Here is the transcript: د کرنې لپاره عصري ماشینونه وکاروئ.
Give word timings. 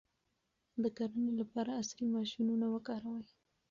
د 0.81 0.83
کرنې 0.97 1.31
لپاره 1.39 1.71
عصري 1.81 2.05
ماشینونه 2.15 2.65
وکاروئ. 2.69 3.25